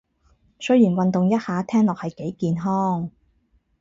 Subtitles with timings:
[0.59, 3.11] 雖然運動一下聽落係幾健康